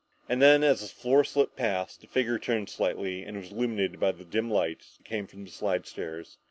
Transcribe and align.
And 0.27 0.41
then, 0.41 0.63
as 0.63 0.81
the 0.81 0.87
floor 0.87 1.23
slipped 1.23 1.55
past, 1.55 2.01
the 2.01 2.07
figure 2.07 2.39
turned 2.39 2.69
slightly 2.69 3.21
and 3.23 3.37
was 3.37 3.51
illuminated 3.51 3.99
by 3.99 4.11
the 4.11 4.25
dim 4.25 4.49
light 4.49 4.79
that 4.97 5.05
came 5.05 5.27
from 5.27 5.45
the 5.45 5.51
slidestairs. 5.51 6.37